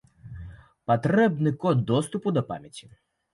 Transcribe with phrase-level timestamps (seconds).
[0.91, 2.91] Патрэбны код доступу да памяці.